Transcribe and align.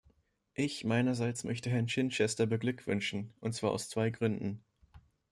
Ich 0.55 0.83
meinerseits 0.83 1.43
möchte 1.43 1.69
Herrn 1.69 1.85
Chichester 1.85 2.47
beglückwünschen, 2.47 3.35
und 3.39 3.53
zwar 3.53 3.69
aus 3.69 3.87
zwei 3.87 4.09
Gründen. 4.09 4.63